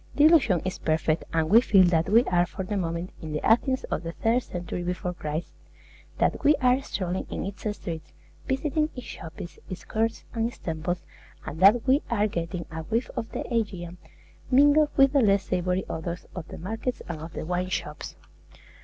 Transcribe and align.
The 0.15 0.23
illusion 0.25 0.63
is 0.65 0.79
perfect, 0.79 1.25
and 1.31 1.47
we 1.47 1.61
feel 1.61 1.83
that 1.89 2.09
we 2.09 2.23
are 2.23 2.47
for 2.47 2.63
the 2.63 2.75
moment 2.75 3.11
in 3.21 3.33
the 3.33 3.45
Athens 3.45 3.83
of 3.91 4.01
the 4.01 4.13
third 4.13 4.41
century 4.41 4.81
before 4.81 5.13
Christ; 5.13 5.53
that 6.17 6.43
we 6.43 6.55
are 6.55 6.81
strolling 6.81 7.27
in 7.29 7.45
its 7.45 7.69
streets, 7.77 8.11
visiting 8.47 8.89
its 8.95 9.05
shops, 9.05 9.59
its 9.69 9.85
courts, 9.85 10.25
and 10.33 10.47
its 10.47 10.57
temples, 10.57 11.03
and 11.45 11.59
that 11.59 11.85
we 11.87 12.01
are 12.09 12.25
getting 12.25 12.65
a 12.71 12.81
whiff 12.81 13.11
of 13.15 13.31
the 13.31 13.41
Aegean, 13.53 13.99
mingled 14.49 14.89
with 14.97 15.13
the 15.13 15.21
less 15.21 15.43
savory 15.43 15.85
odors 15.87 16.25
of 16.35 16.47
the 16.47 16.57
markets 16.57 17.03
and 17.07 17.21
of 17.21 17.33
the 17.33 17.45
wine 17.45 17.69
shops. 17.69 18.15